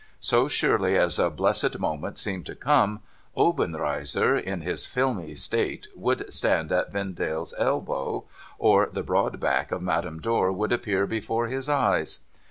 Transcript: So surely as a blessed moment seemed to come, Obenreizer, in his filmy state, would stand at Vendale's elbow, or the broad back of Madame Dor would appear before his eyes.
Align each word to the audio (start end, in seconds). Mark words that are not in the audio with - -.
So 0.19 0.47
surely 0.47 0.97
as 0.97 1.19
a 1.19 1.29
blessed 1.29 1.77
moment 1.77 2.17
seemed 2.17 2.47
to 2.47 2.55
come, 2.55 3.01
Obenreizer, 3.37 4.35
in 4.35 4.61
his 4.61 4.87
filmy 4.87 5.35
state, 5.35 5.87
would 5.95 6.33
stand 6.33 6.71
at 6.71 6.91
Vendale's 6.91 7.53
elbow, 7.59 8.23
or 8.57 8.89
the 8.91 9.03
broad 9.03 9.39
back 9.39 9.71
of 9.71 9.83
Madame 9.83 10.19
Dor 10.19 10.51
would 10.51 10.71
appear 10.71 11.05
before 11.05 11.49
his 11.49 11.69
eyes. 11.69 12.21